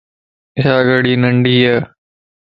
يا 0.61 0.73
گھڙي 0.87 1.13
ننڍيءَ 1.21 1.75